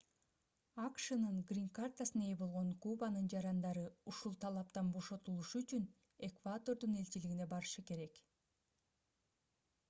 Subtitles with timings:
[0.87, 5.85] акшнын грин-картасына ээ болгон кубанын жарандары ушул талаптан бошотулушу үчүн
[6.29, 8.21] эквадордун элчилигине барышы керек